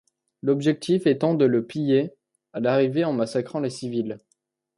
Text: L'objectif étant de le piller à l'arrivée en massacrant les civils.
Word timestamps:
L'objectif 0.41 1.05
étant 1.05 1.35
de 1.35 1.45
le 1.45 1.63
piller 1.63 2.15
à 2.53 2.59
l'arrivée 2.59 3.05
en 3.05 3.13
massacrant 3.13 3.59
les 3.59 3.69
civils. 3.69 4.17